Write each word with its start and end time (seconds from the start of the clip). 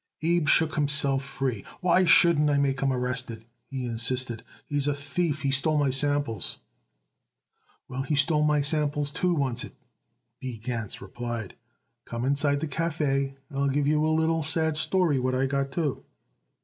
Abe 0.23 0.47
shook 0.49 0.73
himself 0.73 1.23
free. 1.23 1.63
"Why 1.79 2.05
shouldn't 2.05 2.49
I 2.49 2.57
make 2.57 2.79
him 2.79 2.91
arrested?" 2.91 3.45
he 3.69 3.85
insisted. 3.85 4.41
"He's 4.65 4.87
a 4.87 4.95
thief. 4.95 5.43
He 5.43 5.51
stole 5.51 5.77
my 5.77 5.91
samples." 5.91 6.57
"Well, 7.87 8.01
he 8.01 8.15
stole 8.15 8.41
my 8.41 8.61
samples, 8.61 9.11
too, 9.11 9.35
oncet," 9.43 9.73
B. 10.39 10.57
Gans 10.57 11.01
replied. 11.01 11.53
"Come 12.05 12.25
inside 12.25 12.61
the 12.61 12.67
café 12.67 13.35
and 13.51 13.59
I'll 13.59 13.67
give 13.69 13.85
you 13.85 14.03
a 14.03 14.09
little 14.09 14.41
sad 14.41 14.75
story 14.75 15.19
what 15.19 15.35
I 15.35 15.45
got, 15.45 15.71
too." 15.71 16.03